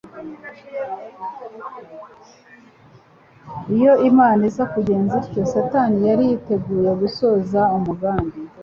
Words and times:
Iyo 3.75 3.93
Imana 4.09 4.41
iza 4.49 4.65
kugenza 4.73 5.15
ityo, 5.27 5.43
Satani 5.53 5.97
yari 6.09 6.23
yiteguye 6.29 6.89
gusohoza 7.01 7.61
umugambi 7.77 8.37